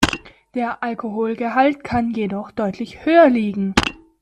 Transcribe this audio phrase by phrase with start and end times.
[0.55, 3.75] Der Alkoholgehalt kann jedoch deutlich höher liegen.